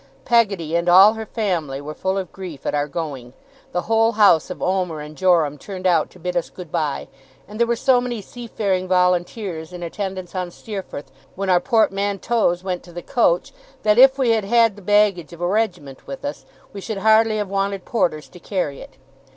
Peggotty 0.25 0.75
and 0.75 0.89
all 0.89 1.13
her 1.13 1.27
family 1.27 1.79
were 1.79 1.93
full 1.93 2.17
of 2.17 2.31
grief 2.31 2.65
at 2.65 2.73
our 2.73 2.87
going. 2.87 3.33
The 3.71 3.83
whole 3.83 4.13
house 4.13 4.49
of 4.49 4.59
Omer 4.59 4.99
and 4.99 5.15
Joram 5.15 5.59
turned 5.59 5.85
out 5.85 6.09
to 6.09 6.19
bid 6.19 6.35
us 6.35 6.49
good 6.49 6.71
bye; 6.71 7.07
and 7.47 7.59
there 7.59 7.67
were 7.67 7.75
so 7.75 8.01
many 8.01 8.19
seafaring 8.19 8.87
volunteers 8.87 9.71
in 9.71 9.83
attendance 9.83 10.33
on 10.33 10.49
Steerforth, 10.49 11.11
when 11.35 11.51
our 11.51 11.59
portmanteaux 11.59 12.55
went 12.63 12.81
to 12.81 12.91
the 12.91 13.03
coach, 13.03 13.53
that 13.83 13.99
if 13.99 14.17
we 14.17 14.31
had 14.31 14.43
had 14.45 14.75
the 14.75 14.81
baggage 14.81 15.33
of 15.33 15.41
a 15.41 15.45
regiment 15.45 16.07
with 16.07 16.25
us, 16.25 16.45
we 16.73 16.81
should 16.81 16.97
hardly 17.05 17.37
have 17.37 17.49
wanted 17.51 17.85
porters 17.85 18.27
to 18.29 18.39
carry 18.39 18.81
it. 18.81 18.95